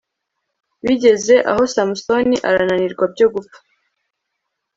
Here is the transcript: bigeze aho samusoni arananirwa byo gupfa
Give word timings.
bigeze 0.85 1.35
aho 1.51 1.61
samusoni 1.73 2.35
arananirwa 2.49 3.03
byo 3.13 3.27
gupfa 3.33 3.59